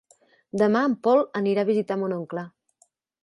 Demà 0.61 0.81
en 0.91 0.95
Pol 1.07 1.21
anirà 1.41 1.65
a 1.65 1.69
visitar 1.69 1.97
mon 2.05 2.17
oncle. 2.17 2.47